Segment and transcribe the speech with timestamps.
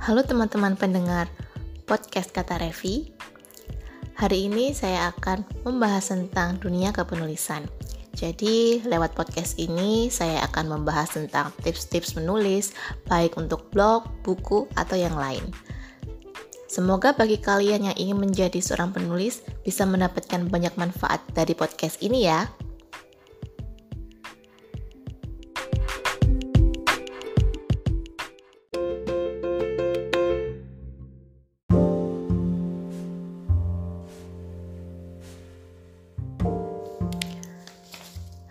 [0.00, 1.28] Halo teman-teman pendengar
[1.84, 3.12] podcast Kata Revi.
[4.16, 7.68] Hari ini saya akan membahas tentang dunia kepenulisan.
[8.16, 12.72] Jadi, lewat podcast ini saya akan membahas tentang tips-tips menulis,
[13.12, 15.44] baik untuk blog, buku, atau yang lain.
[16.64, 22.24] Semoga bagi kalian yang ingin menjadi seorang penulis bisa mendapatkan banyak manfaat dari podcast ini
[22.24, 22.48] ya.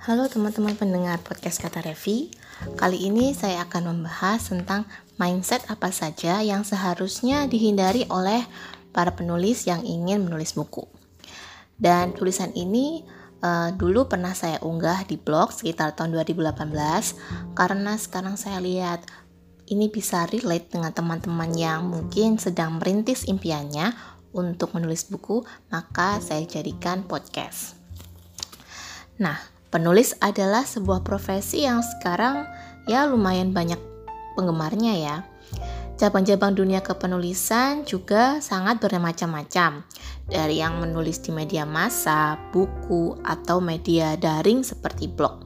[0.09, 2.33] Halo teman-teman pendengar podcast Kata Revi.
[2.81, 4.89] Kali ini saya akan membahas tentang
[5.21, 8.41] mindset apa saja yang seharusnya dihindari oleh
[8.89, 10.89] para penulis yang ingin menulis buku.
[11.77, 13.05] Dan tulisan ini
[13.45, 16.57] uh, dulu pernah saya unggah di blog sekitar tahun 2018
[17.53, 19.05] karena sekarang saya lihat
[19.69, 23.93] ini bisa relate dengan teman-teman yang mungkin sedang merintis impiannya
[24.33, 27.77] untuk menulis buku, maka saya jadikan podcast.
[29.21, 32.41] Nah, Penulis adalah sebuah profesi yang sekarang
[32.89, 33.77] ya lumayan banyak
[34.33, 35.15] penggemarnya ya.
[35.99, 39.83] Cabang-cabang dunia kepenulisan juga sangat bermacam-macam.
[40.25, 45.43] Dari yang menulis di media massa, buku, atau media daring seperti blog.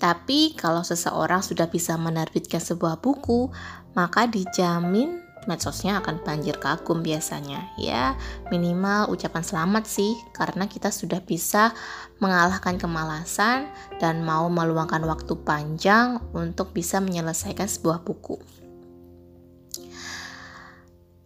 [0.00, 3.52] Tapi kalau seseorang sudah bisa menerbitkan sebuah buku,
[3.92, 7.72] maka dijamin medsosnya akan banjir kagum biasanya.
[7.80, 8.16] Ya,
[8.52, 11.72] minimal ucapan selamat sih karena kita sudah bisa
[12.20, 13.70] mengalahkan kemalasan
[14.02, 18.36] dan mau meluangkan waktu panjang untuk bisa menyelesaikan sebuah buku.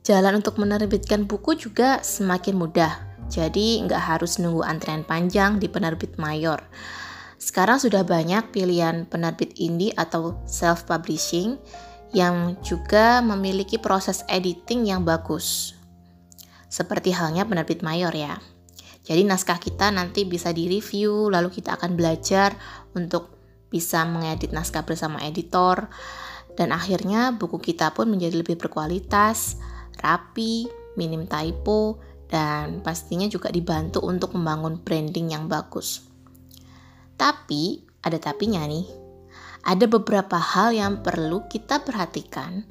[0.05, 2.93] Jalan untuk menerbitkan buku juga semakin mudah,
[3.33, 6.61] jadi nggak harus nunggu antrian panjang di penerbit mayor.
[7.41, 11.57] Sekarang sudah banyak pilihan penerbit indie atau self-publishing
[12.15, 15.75] yang juga memiliki proses editing yang bagus.
[16.71, 18.39] Seperti halnya penerbit mayor ya.
[19.05, 22.57] Jadi naskah kita nanti bisa direview, lalu kita akan belajar
[22.97, 23.37] untuk
[23.69, 25.91] bisa mengedit naskah bersama editor,
[26.57, 29.59] dan akhirnya buku kita pun menjadi lebih berkualitas,
[30.01, 32.01] rapi, minim typo,
[32.31, 36.07] dan pastinya juga dibantu untuk membangun branding yang bagus.
[37.19, 39.04] Tapi, ada tapinya nih
[39.65, 42.69] ada beberapa hal yang perlu kita perhatikan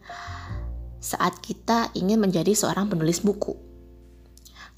[1.03, 3.57] saat kita ingin menjadi seorang penulis buku.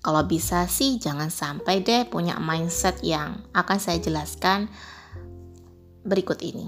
[0.01, 4.71] Kalau bisa sih jangan sampai deh punya mindset yang akan saya jelaskan
[6.05, 6.65] berikut ini.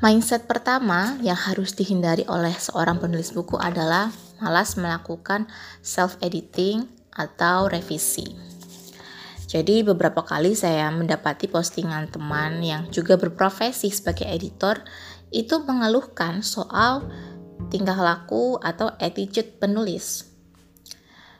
[0.00, 4.08] Mindset pertama yang harus dihindari oleh seorang penulis buku adalah
[4.40, 5.44] malas melakukan
[5.84, 8.32] self-editing atau revisi.
[9.44, 14.80] Jadi beberapa kali saya mendapati postingan teman yang juga berprofesi sebagai editor
[15.28, 17.04] itu mengeluhkan soal
[17.68, 20.24] tingkah laku atau attitude penulis.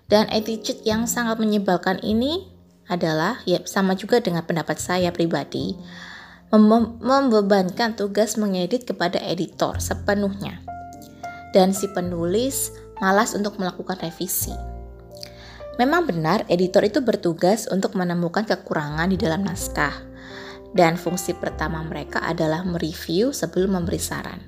[0.04, 2.52] Dan attitude yang sangat menyebalkan ini
[2.92, 5.80] adalah ya sama juga dengan pendapat saya pribadi
[6.58, 10.58] mem membebankan tugas mengedit kepada editor sepenuhnya.
[11.54, 14.54] Dan si penulis malas untuk melakukan revisi.
[15.78, 19.94] Memang benar editor itu bertugas untuk menemukan kekurangan di dalam naskah.
[20.70, 24.40] Dan fungsi pertama mereka adalah mereview sebelum memberi saran.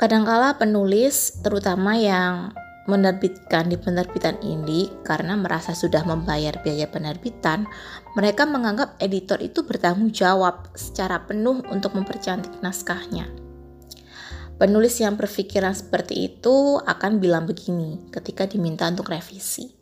[0.00, 2.56] Kadangkala penulis, terutama yang
[2.90, 7.66] menerbitkan di penerbitan indie karena merasa sudah membayar biaya penerbitan,
[8.18, 13.30] mereka menganggap editor itu bertanggung jawab secara penuh untuk mempercantik naskahnya.
[14.58, 19.74] Penulis yang berpikiran seperti itu akan bilang begini ketika diminta untuk revisi.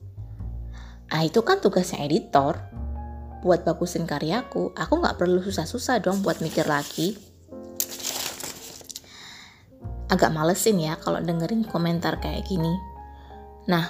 [1.11, 2.57] Ah itu kan tugasnya editor.
[3.41, 7.30] Buat bagusin karyaku, aku nggak perlu susah-susah dong buat mikir lagi
[10.11, 12.75] agak malesin ya kalau dengerin komentar kayak gini.
[13.71, 13.87] Nah,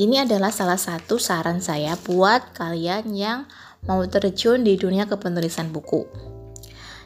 [0.00, 3.44] ini adalah salah satu saran saya buat kalian yang
[3.84, 6.08] mau terjun di dunia kepenulisan buku.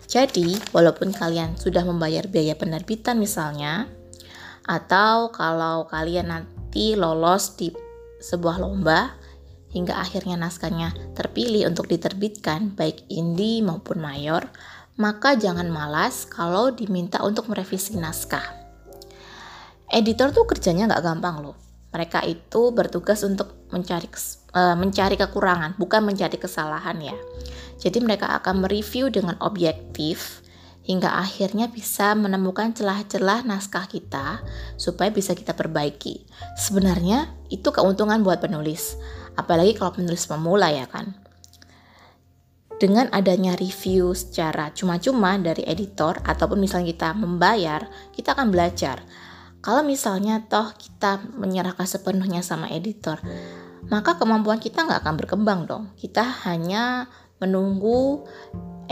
[0.06, 3.90] Jadi, walaupun kalian sudah membayar biaya penerbitan misalnya,
[4.62, 7.74] atau kalau kalian nanti lolos di
[8.22, 9.18] sebuah lomba
[9.74, 14.46] hingga akhirnya naskahnya terpilih untuk diterbitkan baik indie maupun mayor,
[14.96, 18.44] maka jangan malas kalau diminta untuk merevisi naskah.
[19.92, 21.56] Editor tuh kerjanya nggak gampang loh.
[21.92, 24.08] Mereka itu bertugas untuk mencari
[24.52, 27.16] uh, mencari kekurangan, bukan mencari kesalahan ya.
[27.76, 30.42] Jadi mereka akan mereview dengan objektif
[30.86, 34.40] hingga akhirnya bisa menemukan celah-celah naskah kita
[34.78, 36.24] supaya bisa kita perbaiki.
[36.56, 38.96] Sebenarnya itu keuntungan buat penulis,
[39.34, 41.25] apalagi kalau penulis pemula ya kan.
[42.76, 49.00] Dengan adanya review secara cuma-cuma dari editor ataupun misalnya kita membayar, kita akan belajar.
[49.64, 53.16] Kalau misalnya toh kita menyerahkan sepenuhnya sama editor,
[53.88, 55.84] maka kemampuan kita nggak akan berkembang dong.
[55.96, 57.08] Kita hanya
[57.40, 58.28] menunggu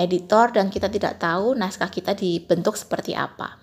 [0.00, 3.60] editor dan kita tidak tahu naskah kita dibentuk seperti apa.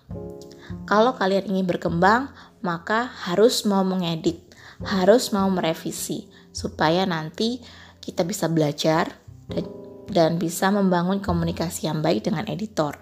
[0.86, 2.30] Kalau kalian ingin berkembang,
[2.62, 4.38] maka harus mau mengedit,
[4.86, 7.60] harus mau merevisi supaya nanti
[8.00, 9.18] kita bisa belajar
[9.50, 9.81] dan,
[10.12, 13.00] dan bisa membangun komunikasi yang baik dengan editor.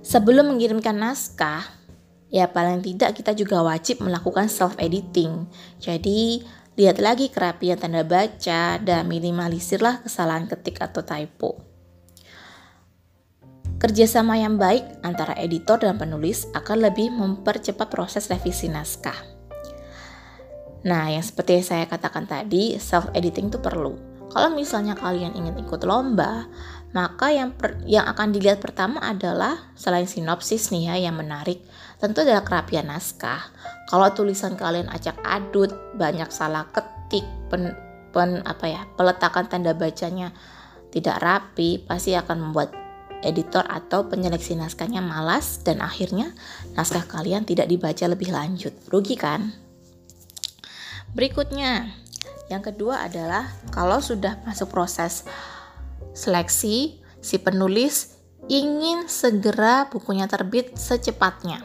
[0.00, 1.66] Sebelum mengirimkan naskah,
[2.30, 5.50] ya paling tidak kita juga wajib melakukan self editing.
[5.82, 11.60] Jadi Lihat lagi kerapian tanda baca dan minimalisirlah kesalahan ketik atau typo.
[13.76, 19.18] Kerjasama yang baik antara editor dan penulis akan lebih mempercepat proses revisi naskah.
[20.88, 24.11] Nah, yang seperti yang saya katakan tadi, self-editing itu perlu.
[24.32, 26.48] Kalau misalnya kalian ingin ikut lomba,
[26.96, 31.60] maka yang per, yang akan dilihat pertama adalah selain sinopsis nih ya yang menarik,
[32.00, 33.52] tentu adalah kerapian naskah.
[33.92, 37.76] Kalau tulisan kalian acak adut, banyak salah ketik, pen,
[38.16, 40.32] pen apa ya, peletakan tanda bacanya
[40.88, 42.72] tidak rapi, pasti akan membuat
[43.24, 46.34] editor atau penyeleksi naskahnya malas dan akhirnya
[46.76, 48.74] naskah kalian tidak dibaca lebih lanjut.
[48.88, 49.52] Rugi kan?
[51.12, 52.01] Berikutnya,
[52.52, 55.24] yang kedua adalah kalau sudah masuk proses
[56.12, 58.20] seleksi, si penulis
[58.52, 61.64] ingin segera bukunya terbit secepatnya.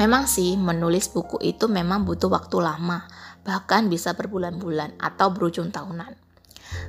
[0.00, 3.04] Memang sih, menulis buku itu memang butuh waktu lama,
[3.44, 6.16] bahkan bisa berbulan-bulan atau berujung tahunan.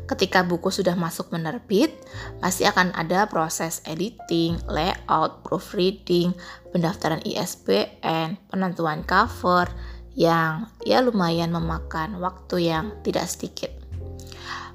[0.07, 1.91] Ketika buku sudah masuk menerbit,
[2.39, 6.31] pasti akan ada proses editing, layout, proofreading,
[6.71, 9.67] pendaftaran ISBN, penentuan cover
[10.13, 13.71] yang ya lumayan memakan waktu yang tidak sedikit.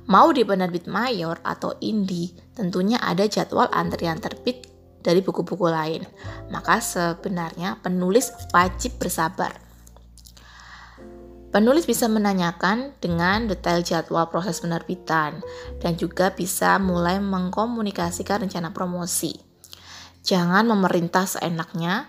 [0.09, 4.65] Mau di penerbit mayor atau indie, tentunya ada jadwal antrian terbit
[5.05, 6.03] dari buku-buku lain.
[6.49, 9.53] Maka sebenarnya penulis wajib bersabar.
[11.49, 15.41] Penulis bisa menanyakan dengan detail jadwal proses penerbitan
[15.81, 19.33] dan juga bisa mulai mengkomunikasikan rencana promosi.
[20.25, 22.05] Jangan memerintah seenaknya,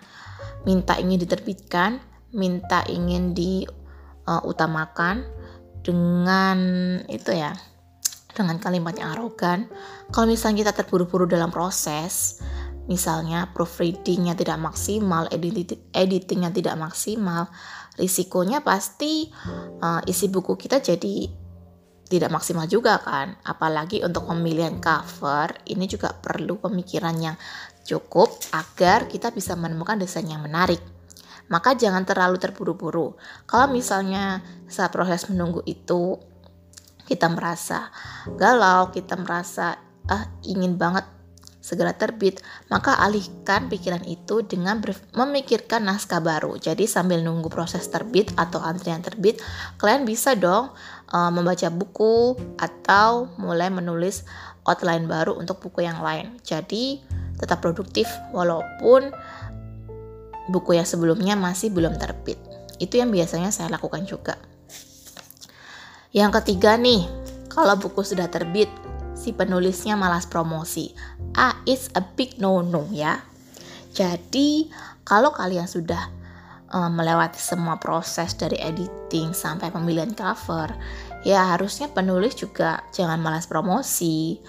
[0.68, 2.04] minta ingin diterbitkan,
[2.34, 5.26] minta ingin diutamakan
[5.82, 6.58] dengan
[7.08, 7.56] itu ya
[8.34, 9.68] dengan kalimat yang arogan.
[10.14, 12.40] Kalau misalnya kita terburu-buru dalam proses,
[12.88, 15.28] misalnya proofreadingnya tidak maksimal,
[15.92, 17.52] editingnya tidak maksimal,
[18.00, 19.28] risikonya pasti
[19.84, 21.28] uh, isi buku kita jadi
[22.10, 23.38] tidak maksimal juga kan.
[23.46, 27.36] Apalagi untuk pemilihan cover, ini juga perlu pemikiran yang
[27.86, 30.99] cukup agar kita bisa menemukan desain yang menarik.
[31.50, 33.18] Maka jangan terlalu terburu-buru.
[33.50, 36.18] Kalau misalnya saat proses menunggu itu
[37.10, 37.90] kita merasa
[38.38, 41.06] galau, kita merasa ah ingin banget
[41.70, 42.42] segera terbit,
[42.72, 44.82] maka alihkan pikiran itu dengan
[45.14, 46.58] memikirkan naskah baru.
[46.58, 49.38] Jadi sambil nunggu proses terbit atau antrian terbit,
[49.78, 50.74] kalian bisa dong
[51.14, 54.26] uh, membaca buku atau mulai menulis
[54.66, 56.42] outline baru untuk buku yang lain.
[56.42, 57.06] Jadi
[57.38, 59.14] tetap produktif walaupun
[60.50, 62.42] buku yang sebelumnya masih belum terbit.
[62.82, 64.36] Itu yang biasanya saya lakukan juga.
[66.10, 67.06] Yang ketiga nih,
[67.54, 68.68] kalau buku sudah terbit,
[69.14, 70.98] si penulisnya malas promosi.
[71.38, 73.22] Ah, it's a big no-no ya.
[73.94, 74.74] Jadi,
[75.06, 76.10] kalau kalian sudah
[76.74, 80.74] um, melewati semua proses dari editing sampai pemilihan cover,
[81.26, 84.40] ya harusnya penulis juga jangan malas promosi.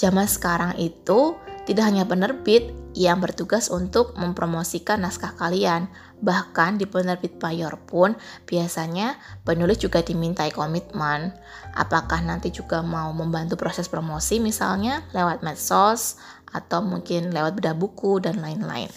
[0.00, 1.36] Zaman sekarang itu
[1.68, 5.86] tidak hanya penerbit yang bertugas untuk mempromosikan naskah kalian,
[6.20, 8.12] Bahkan di penerbit mayor pun
[8.44, 11.32] biasanya penulis juga dimintai komitmen.
[11.72, 16.20] Apakah nanti juga mau membantu proses promosi misalnya lewat medsos
[16.52, 18.92] atau mungkin lewat bedah buku dan lain-lain.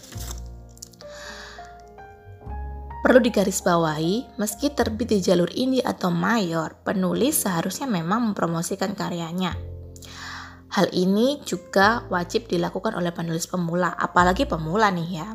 [3.04, 9.73] Perlu digarisbawahi, meski terbit di jalur indie atau mayor, penulis seharusnya memang mempromosikan karyanya.
[10.74, 15.30] Hal ini juga wajib dilakukan oleh penulis pemula, apalagi pemula nih ya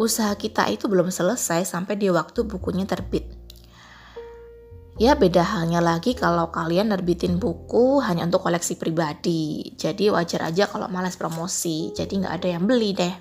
[0.00, 3.28] usaha kita itu belum selesai sampai di waktu bukunya terbit.
[4.96, 9.76] Ya beda halnya lagi kalau kalian nerbitin buku hanya untuk koleksi pribadi.
[9.76, 13.14] Jadi wajar aja kalau malas promosi, jadi nggak ada yang beli deh.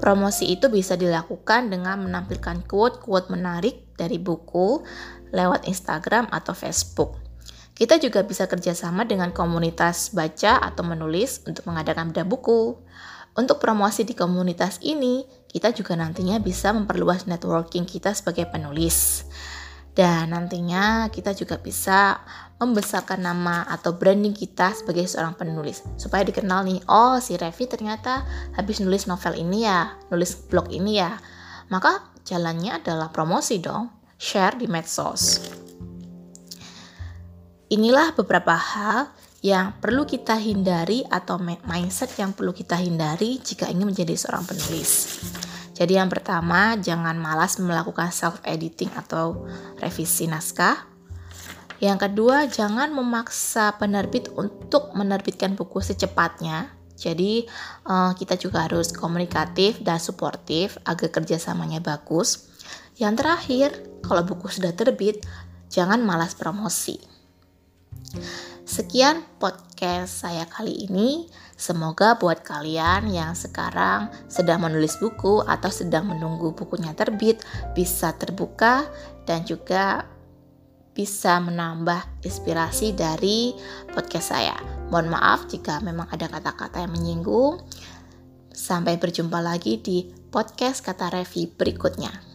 [0.00, 4.80] Promosi itu bisa dilakukan dengan menampilkan quote-quote menarik dari buku
[5.32, 7.25] lewat Instagram atau Facebook.
[7.76, 12.72] Kita juga bisa kerjasama dengan komunitas baca atau menulis untuk mengadakan bedah buku.
[13.36, 19.28] Untuk promosi di komunitas ini, kita juga nantinya bisa memperluas networking kita sebagai penulis.
[19.92, 22.24] Dan nantinya kita juga bisa
[22.56, 28.24] membesarkan nama atau branding kita sebagai seorang penulis supaya dikenal nih, oh si Revi ternyata
[28.56, 31.20] habis nulis novel ini ya, nulis blog ini ya.
[31.68, 35.40] Maka jalannya adalah promosi dong, share di medsos.
[37.66, 39.10] Inilah beberapa hal
[39.42, 45.18] yang perlu kita hindari atau mindset yang perlu kita hindari jika ingin menjadi seorang penulis.
[45.74, 49.50] Jadi yang pertama, jangan malas melakukan self editing atau
[49.82, 50.86] revisi naskah.
[51.82, 56.70] Yang kedua, jangan memaksa penerbit untuk menerbitkan buku secepatnya.
[56.94, 57.50] Jadi
[57.82, 62.46] eh, kita juga harus komunikatif dan suportif agar kerjasamanya bagus.
[62.94, 63.68] Yang terakhir,
[64.06, 65.26] kalau buku sudah terbit,
[65.66, 67.15] jangan malas promosi.
[68.66, 71.30] Sekian podcast saya kali ini.
[71.54, 77.46] Semoga buat kalian yang sekarang sedang menulis buku atau sedang menunggu bukunya terbit
[77.78, 78.84] bisa terbuka
[79.22, 80.04] dan juga
[80.96, 83.54] bisa menambah inspirasi dari
[83.94, 84.58] podcast saya.
[84.90, 87.62] Mohon maaf jika memang ada kata-kata yang menyinggung.
[88.50, 92.25] Sampai berjumpa lagi di podcast kata Revi berikutnya.